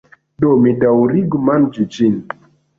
Do, 0.45 0.49
mi 0.63 0.73
daŭrigu 0.85 1.43
manĝi 1.51 1.89
ĝin. 1.99 2.19